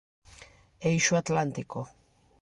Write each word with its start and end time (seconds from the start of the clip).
Eixo 0.89 1.13
Atlántico. 1.21 1.79